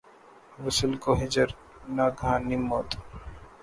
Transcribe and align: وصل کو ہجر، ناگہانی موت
وصل 0.63 0.91
کو 1.03 1.11
ہجر، 1.21 1.49
ناگہانی 1.95 2.57
موت 2.67 2.89